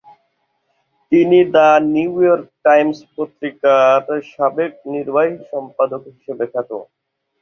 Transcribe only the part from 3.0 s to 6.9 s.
পত্রিকার সাবেক নির্বাহী সম্পাদক হিসেবে খ্যাত।